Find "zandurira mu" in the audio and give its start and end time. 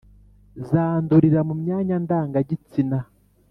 0.69-1.53